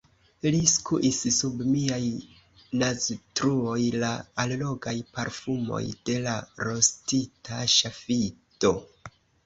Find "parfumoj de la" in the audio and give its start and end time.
5.19-6.37